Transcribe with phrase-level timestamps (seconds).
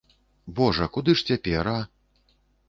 [0.59, 2.33] Божа, куды ж цяпер, а?!